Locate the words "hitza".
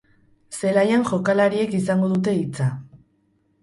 2.43-2.75